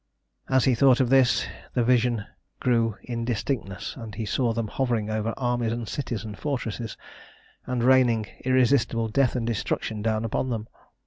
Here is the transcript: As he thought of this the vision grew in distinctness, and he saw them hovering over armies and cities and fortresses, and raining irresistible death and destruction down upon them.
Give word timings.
As 0.49 0.63
he 0.65 0.73
thought 0.73 0.99
of 0.99 1.11
this 1.11 1.45
the 1.75 1.83
vision 1.83 2.25
grew 2.59 2.97
in 3.03 3.23
distinctness, 3.23 3.95
and 3.95 4.15
he 4.15 4.25
saw 4.25 4.51
them 4.51 4.67
hovering 4.67 5.11
over 5.11 5.31
armies 5.37 5.71
and 5.71 5.87
cities 5.87 6.23
and 6.23 6.35
fortresses, 6.35 6.97
and 7.67 7.83
raining 7.83 8.25
irresistible 8.43 9.09
death 9.09 9.35
and 9.35 9.45
destruction 9.45 10.01
down 10.01 10.25
upon 10.25 10.49
them. 10.49 10.67